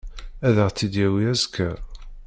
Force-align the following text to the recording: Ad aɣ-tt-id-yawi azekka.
Ad 0.47 0.55
aɣ-tt-id-yawi 0.63 1.23
azekka. 1.33 1.69